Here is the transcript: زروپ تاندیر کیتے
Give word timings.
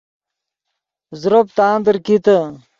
زروپ 1.21 1.47
تاندیر 1.57 1.97
کیتے 2.05 2.37